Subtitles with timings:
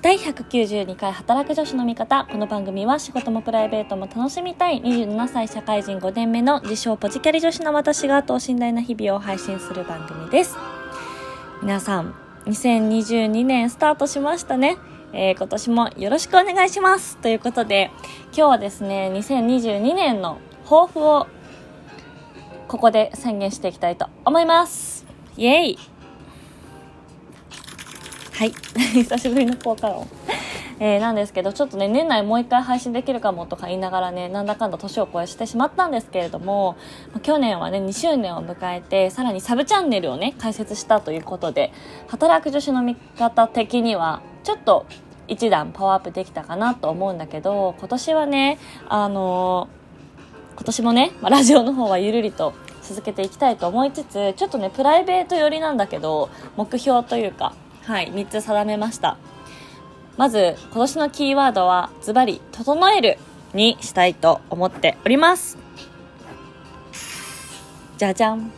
[0.00, 2.28] 第192回働く女子の味方。
[2.30, 4.80] この番組は仕事もプライベートも楽しみたい。
[4.80, 10.56] 27歳社会人5年目の自称ポジキャリ女子の私が等身大な日々を配信する番組です。
[11.62, 12.14] 皆さん
[12.46, 14.76] 2022年スタートしましたね。
[15.12, 17.16] えー、今年もよろしくお願いします。
[17.16, 17.90] ということで
[18.26, 21.26] 今日はですね2022年の抱負を
[22.68, 25.04] ここで宣言していきたいと思います。
[25.36, 25.97] イエイ。
[28.38, 28.52] はい。
[28.94, 30.06] 久しぶりの効果音。
[30.78, 36.76] えー、なんですけどちょっとね年内もう一回配信できるかもとか言いながらねなんだかんだ年を越してしまったんですけれども
[37.24, 41.72] 去年はね2周年を迎えてさらにサブチャンネルをね開設したということで
[42.06, 44.86] 働く女子の味方的にはちょっと
[45.26, 57.52] 一段パワーアップできたかなと思うんだけど今年はねあのー、今年もね、まあ、ラジオの方はゆるりと続けていきたいと思いつつちょっとねプライベート寄りなんだけど目標というか
[57.88, 59.16] はい3つ定めました。
[60.18, 63.16] まず今年のキーワードはズバリ「整える」
[63.54, 65.56] にしたいと思っております。
[67.96, 68.52] じゃじゃん。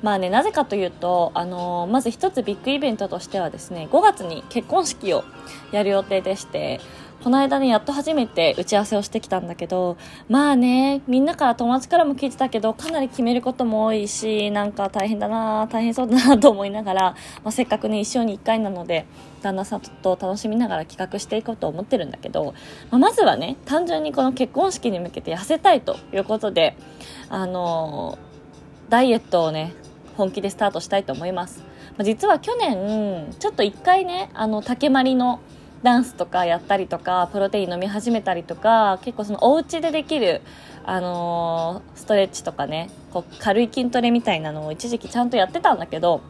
[0.00, 5.24] まあねなぜかというと、あのー、まず一つビッグイベントとしてはですね5月に結婚式を
[5.72, 6.80] やる予定でして
[7.26, 9.96] この間ね、やっと初めて打ち合わせをしてきたんだけど、
[10.28, 17.02] まあね、みんなから友達からも聞いてたけど、かなり決めることも多いし、なんか大変だな大変そうだなと思いながら、
[17.42, 19.06] まあ、せっかくね、一生に一回なので、
[19.42, 22.54] 旦那さんと楽しみながら企画していこうと思ってるんだけど、
[22.92, 26.76] まあ、まずはね、単純にこの結婚式に向けて痩せたいということで、
[27.28, 29.74] あのー、ダイエットをね、
[30.16, 31.64] 本気でスタートしたいと思います。
[31.96, 35.40] ま、実は去年、ちょっと一回ね、あの、竹まりの
[35.82, 40.42] ダンスとかやったりとかプロテイン飲み始めたりとか結構そのお家でできる、
[40.84, 46.22] あのー、ストレッチとかねこう軽い筋トレみたいなのを一時期ちゃんとやってたんだけど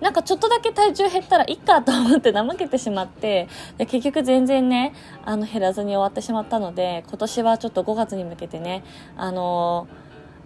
[0.00, 8.84] なんかちょっとだけ体重減ったらいっかと思って怠けてしまってで結局全然ねあの減らずに終わってしまったので今年はちょっと5月に向けてね
[9.16, 10.04] あのー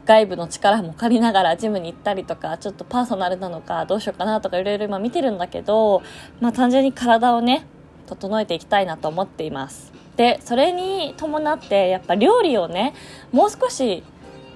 [0.08, 6.02] 外部の力も借りながらジムに行ったりとかちょっとパーソナルなのかどうしようかなとかいろいろ今見てるんだけど、
[6.40, 7.66] まあ、単純に体をね
[8.08, 9.92] 整えていきたいなと思っています。
[10.16, 12.92] でそれに伴ってやっぱ料理をね
[13.30, 14.02] もう少し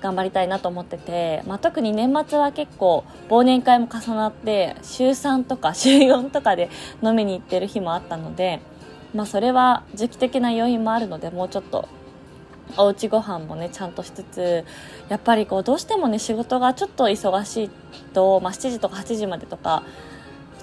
[0.02, 6.68] 頑張りたいなと思ってて、まあ、特に年末は結構忘年会も重なって週3とか 週4とかで
[7.02, 8.60] 飲みに行ってる日もあったので、
[9.14, 11.88] まあ、それは時期的な要因もあるのでもうちょっと
[12.76, 14.64] おうちご飯もねちゃんとしつつ
[15.08, 17.70] やっぱりこうどうしてもね仕事がちょっと忙しい
[18.12, 19.84] と、まあ、7時とか8時までとか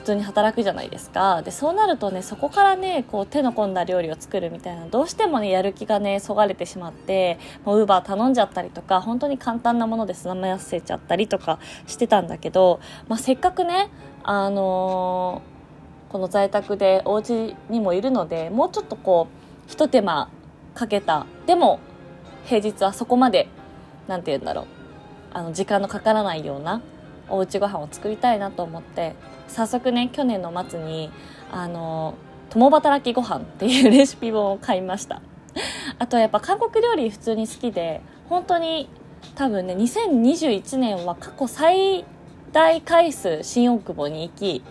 [0.10, 1.42] 通に働くじゃないですか。
[1.44, 13.90] でそうなるとねそこからねこう手の込んだ料理を作るみたいなどうしてもねやる気がねそがれてしまってもうウーバー頼んじゃったりとか本当に簡単なもので済ませちゃったりとかしてたんだけど、まあ、せっかくね
[14.24, 19.28] あのー、この在宅でお家にもいるのでもうちょっとこ
[19.68, 20.30] うひと手間
[20.74, 21.26] かけた。
[21.46, 21.80] でも
[22.46, 23.48] 平日はそこまで
[24.08, 24.66] 何て言うんだろう
[25.34, 26.82] あの時間のかからないような
[27.30, 29.16] おうちご飯を作りたいなと思って
[29.48, 31.12] 早速ね去年の末に
[31.52, 32.16] あの
[32.50, 35.22] 共働きご飯っていうレシピ本を買いました。
[36.00, 38.90] あとやっぱ韓国料理普通に好きで本当に
[39.36, 42.06] 多分ね2021年は過去最
[42.52, 44.64] 大回数新大久保に行き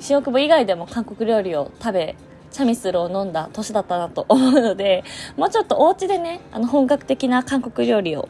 [0.00, 2.16] 新大久保以外でも韓国料理を食べ
[2.50, 5.04] チャミスルを飲んだ年だったなと思うので
[5.36, 8.28] もうちょっとお家でねあの本格的な韓国料理を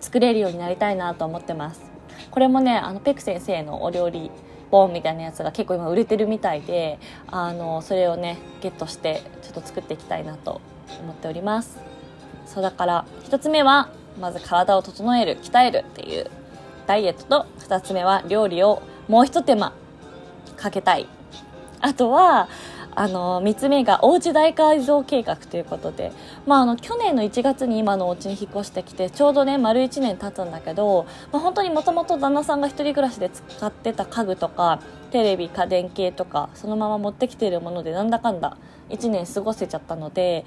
[0.00, 1.95] 作れるようになりたいなと思ってます。
[2.30, 4.30] これもねあのペク先生のお料理
[4.70, 6.98] 本みたいなやつが結構今売れてるみたいで
[7.28, 10.60] あのそれをねゲットしてちょっと作っていきたいなと
[11.02, 11.78] 思っております。
[12.46, 13.88] そうだから1つ目は
[14.20, 16.30] まず体を整える鍛えるっていう
[16.86, 19.72] ダイエットと2つ目は料理をもう一手間
[20.56, 21.06] かけたい。
[21.80, 22.48] あとは
[22.96, 26.12] あの3つ目がおうち大改造計画ということで、
[26.46, 34.80] まあ、あの去年の1月に今のお家に引っ越してきてちょうどね丸1年経つんだけど、まあ、本当にもともと旦那さんが1人暮らしで使ってた家具とか
[35.10, 38.56] テレビ家電系とかそのまま持ってきているものでなんだかんだ
[38.88, 40.46] 1年過ごせちゃったので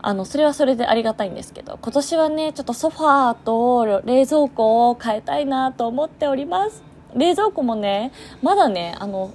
[0.00, 6.82] あのそれはそれでありがたいんですけど今年はねちょっとソファーと冷蔵庫を変えたいなと思っております。
[7.14, 8.12] 冷蔵庫もね
[8.42, 9.32] まだねあの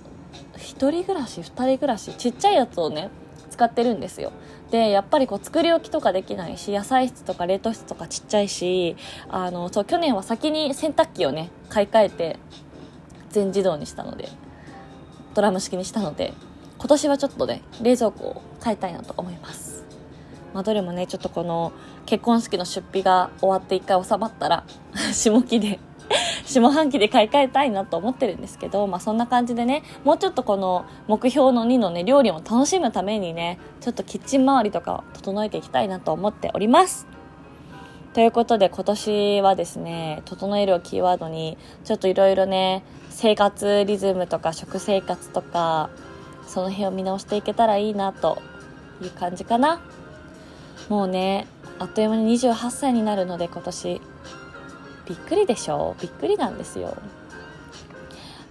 [0.61, 3.09] 1人暮らし2人暮らしちっちゃいやつをね
[3.49, 4.31] 使ってるんですよ。
[4.71, 8.95] でやっぱりこう作り置きとかできないし野菜室とか冷凍室とかちっちゃいし
[9.27, 12.39] あのそう去年は先に洗濯機をね買い替えて
[13.29, 14.29] 全自動にしたので
[15.33, 16.33] ドラム式にしたので
[16.77, 19.83] 今年はちょっとね冷蔵庫を変えたいなと思います。
[20.53, 21.71] まあ、どれもねちょっとこの
[22.05, 24.65] 結婚式の出費が終わって一回収まったら
[25.13, 25.79] 下期で
[26.51, 37.07] 下半期で買い替えたいなと思ってるんですけど、まあそんな感じでね、もうちょっとこの目標の2のね、料理を楽しむためにね、ちょっとキッチン周りとか整えていきたいなと思っております。
[38.13, 45.89] ということで今年はですね、整えるをキーワードに、ちょっといろいろね、生活リズムとか食生活とか、
[46.45, 48.41] その辺を見直していけたらいいなと
[49.01, 49.81] いう感じかな。
[50.89, 51.47] もうね、
[51.79, 54.01] あっという間に28歳になるので今年。
[55.07, 56.97] びっくりでしょびっくりなんですよ。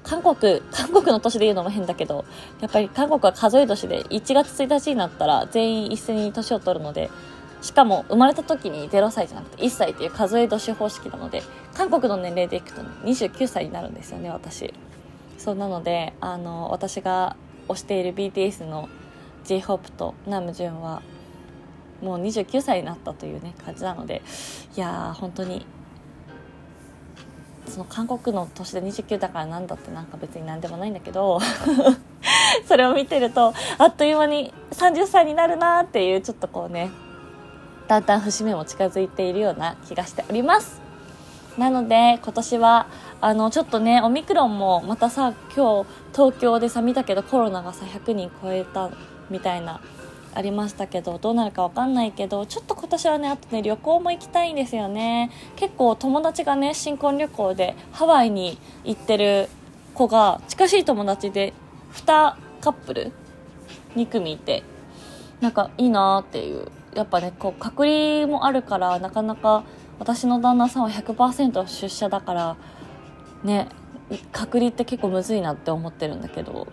[0.03, 2.25] 韓国、韓国の年で言うのも変だけど、
[2.61, 7.11] やっぱり韓国は数え年で1月1日になったら全員一斉に年を取るので、
[7.63, 11.43] しかも生まれた時に0歳じゃなくて1歳っていう数え年方式なので、
[11.75, 14.75] 韓国の年齢でいくと29歳になるんですよね、私。
[15.39, 17.37] そうなので、あの、私が
[17.69, 18.89] 推している BTS の
[19.45, 21.03] J-HOPE とナムジュンは
[22.03, 24.23] もう29歳になったというね感じなので
[24.77, 25.67] いやー本当に
[27.71, 31.41] その韓国の年で29だからなんだってなんか別に何でもないんだけど
[32.67, 36.91] それを見てるとあっという間に30歳になるなっていうちょっとこうね
[37.89, 40.81] だんだん節目も近づいているような気がしております。
[41.59, 42.87] なので今年は
[43.21, 48.91] あのちょっとねオミクロンもまたさ今日東京でさ見たけどコロナがさ100人超えた
[49.29, 49.81] みたいな
[50.35, 55.31] ありましたけどどうなるか分かんないけどちょっと今年はねあとね旅行も行きたいんですよね。
[55.57, 59.49] 結構友達がね新婚旅行でハワイに行ってる
[59.95, 61.53] 子が近しい友達で
[61.95, 63.13] 2カップル
[63.97, 64.63] 2組いて
[65.41, 66.69] なんかいいなっていう。
[66.95, 69.63] やっぱねこう隔離もあるからなかなか
[70.01, 72.57] 私の旦那さんは100%出社だから
[73.45, 73.69] ね
[74.33, 76.67] 隔離って結構むずいなって思ってるんだけど。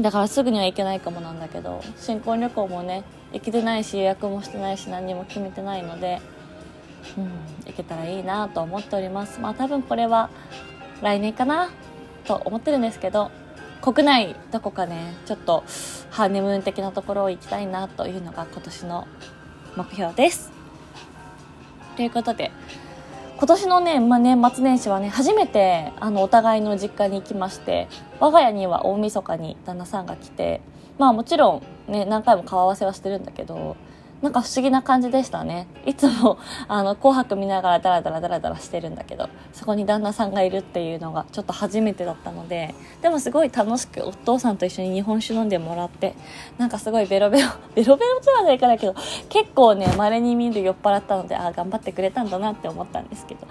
[0.00, 3.02] だからすぐには行けないかもなんだけど新婚旅行もね
[3.32, 6.20] 行けてないし予約もしてないし何も決めてないので
[7.16, 7.30] うん
[7.66, 9.40] 行けたらいいなと思っております。
[9.40, 10.30] まあ多分これは
[11.02, 11.70] 来年かな
[12.24, 13.30] と思ってるんですけど
[13.80, 15.64] 国内どこかねちょっと
[16.10, 19.08] ハーネムーン的なところを行きたいなというのが今年の
[19.76, 20.52] 目標です。
[21.96, 22.52] ということで
[23.38, 27.86] 今年のね、まあ、年末年始はね、初めて、あの、お互いの実家に行きまして、
[28.18, 30.60] 我が家には大晦日に旦那さんが来て、
[30.98, 33.76] まあもちろんね、何回も顔合わせはしてるんだけど、
[34.22, 35.68] なんか不思議な感じでしたね。
[35.86, 46.14] いつも、あの、紅白見ながらダラダラダラダラしてるんだけど、そこに旦那さんがいるっていうのがちょっと初めてだったので、でもすごい楽しくお父さんと一緒に日本酒飲んでもらって、
[46.58, 48.94] なんかすごいベロベロ、 ベロベロとはないかだけど、
[49.28, 53.48] 結構ね、稀に見る酔っ払ったので、ああ、頑張ってくれたんだなって思ったんですけど、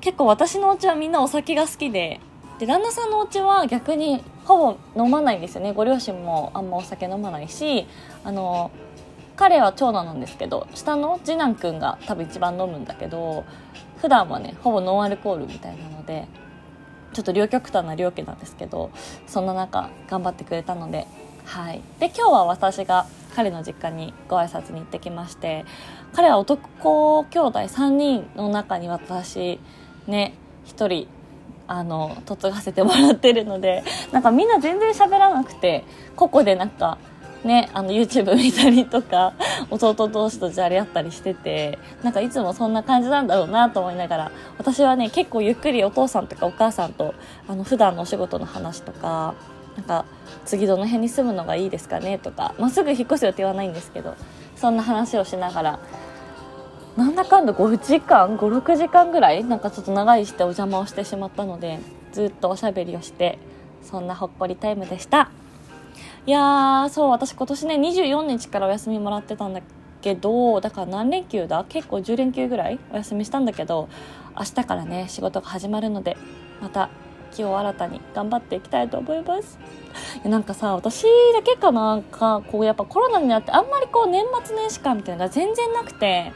[0.00, 2.20] 結構私のお家はみんなお酒が好きで、
[2.60, 5.72] で旦那さんのお家は逆にほぼ飲まないんですよね。
[5.72, 7.88] ご両親もあんまお酒飲まないし
[8.22, 8.70] あの
[9.42, 13.44] 彼は長男なんですけど下の次男くんが多分一番飲むんだけど
[13.96, 16.28] 普段はねほぼノンアルコールみたいなので
[17.12, 18.92] ちょっと両極端な両家なんですけど
[19.26, 21.08] そんな中頑張ってくれたので
[21.44, 21.82] はい。
[21.98, 25.64] で今日は私が彼の実家にご挨拶に行ってきまして
[26.12, 29.58] 彼は男兄弟3人の中に私
[30.06, 30.34] ね
[30.66, 31.08] 1人
[31.66, 35.82] あの嫁がせてもらってるのでなんかみんな全然喋らなくて
[36.14, 36.98] ここでなんか
[37.44, 39.34] ね、あの YouTube 見たりとか、
[39.70, 47.14] 弟同士とじゃれ合ったりしてて、なんかいつもそんな感じなんだろうなと思いながら、私はね、結構ゆっくりお父さんとかお母さんと、
[47.48, 49.34] あの、普段のお仕事の話とか、
[49.76, 50.04] なんか、
[50.44, 54.14] 次どの辺に住むのがいいですかねとか、まあ、すぐ引っ越す予定はないんですけど、
[54.56, 55.78] そんな話をしながら、
[56.96, 61.78] なんだかんだ5時間 ?5、6時間ぐらいなんかちょっと長いしてお邪魔をしてしまったので、
[62.12, 63.38] ずっとおしゃべりをして、
[63.82, 65.30] そんなほっこりタイムでした。
[66.24, 69.60] いやー、そう、私今年ね、24日からお休みもらってたんだ
[70.00, 71.64] けど、だから何連休だ？
[71.68, 73.88] 結構10連休ぐらいお休みしたんだけど、
[74.38, 76.16] 明日からね、仕事が始まるので、
[76.60, 76.90] また
[77.32, 79.58] 気を新たに頑張っていきたいと思います。
[80.24, 81.02] なんかさ、私
[81.34, 86.32] だけかなんか、こうやっぱコロナになってあんまりこう年末年始感みたいなのが全然なくて、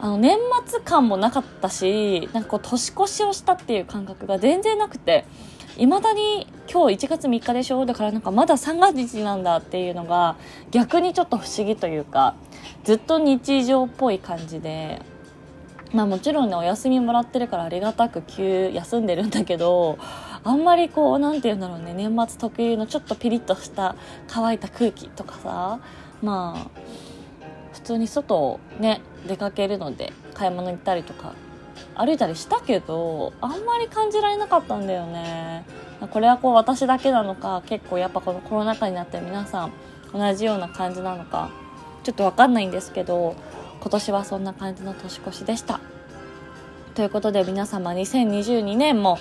[0.00, 5.24] あの年末感もなかったし、なんかこう年越しをしたっていう感覚が全然なくて、
[5.76, 7.84] いまだに今日1月3日でしょ？
[7.84, 10.36] だからなんかまだ3月日なんだっていうのが
[10.70, 12.36] 逆にちょっと不思議というか
[12.84, 15.02] ずっと日常っぽい感じで
[15.92, 19.98] まあもちろんねお休みもらってるからありがたく休休んでるんだけど
[20.44, 23.96] あんまりこう何て言うんだろうね年末特有のちょっとピリッとした
[24.28, 25.80] 乾いた空気とかさ
[26.22, 26.80] まあ
[27.72, 31.34] 普通に外をね出かけるので買い物行ったりとか
[31.96, 35.64] 歩いたりしたけどあんまり感じられなかったんだよね。
[36.10, 39.72] これはこう私だけなのか結構やっぱこのコロナ禍になって皆さん
[40.12, 41.50] 同じような感じなのか
[42.02, 43.36] ちょっとわかんないんですけど
[43.80, 45.80] 今年はそんな感じの年越しでした。
[46.94, 49.18] ということで皆様2022年も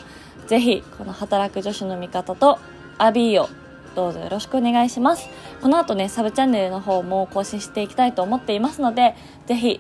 [0.48, 2.60] ぜひこの働く女子の味方と
[2.98, 3.50] アビーを
[3.96, 5.30] どうぞよろしくお願いします。
[5.62, 9.16] この後ねサブチャンネルの方も更新していきたいと思っていますので
[9.48, 9.80] ぜひ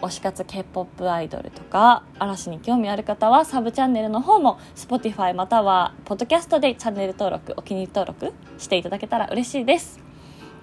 [0.00, 10.00] 推し活 K-POP アイドルとか嵐に興味ある方はサブチャンネルの方も Spotify またはポッドキャストでチャンネル登録お気に入り登録していただけたら嬉しいです。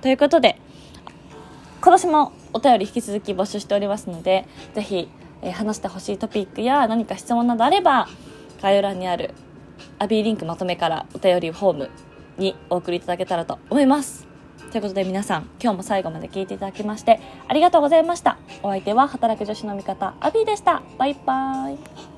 [0.01, 0.59] ということで
[1.81, 5.09] 今年もお便り引き続き募集しておりますのでぜひ、
[5.41, 8.07] えー話してほしいトピックや何か質問などあれば
[8.61, 9.33] 概要欄にある
[9.99, 11.89] アビーリンクまとめからお便りフォーム
[12.37, 14.26] にお送りいただけたらと思います。
[14.71, 18.37] ということで皆さん今日も最後まで聞いていただきましてありがとうございました。
[18.63, 20.81] お相手は働く女子の味方アビーでした。
[20.97, 22.16] バイバイ。